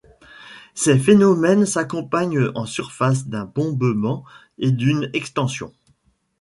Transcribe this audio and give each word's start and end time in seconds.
Ces 0.73 0.97
phénomènes 0.97 1.67
s'accompagnent 1.67 2.47
en 2.55 2.65
surface 2.65 3.27
d'un 3.27 3.45
bombement 3.45 4.25
et 4.57 4.71
d'une 4.71 5.11
extension. 5.13 5.71